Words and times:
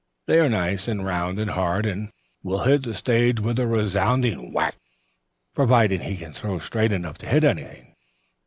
They 0.25 0.39
are 0.39 0.49
nice 0.49 0.87
and 0.87 1.05
round 1.05 1.37
and 1.37 1.51
hard, 1.51 1.85
and 1.85 2.09
will 2.41 2.63
hit 2.63 2.81
the 2.81 2.93
stage 2.95 3.39
with 3.39 3.59
a 3.59 3.67
resounding 3.67 4.51
whack, 4.51 4.75
providing 5.53 6.01
he 6.01 6.17
can 6.17 6.33
throw 6.33 6.57
straight 6.57 6.91
enough 6.91 7.19
to 7.19 7.27
hit 7.29 7.43
anything. 7.43 7.93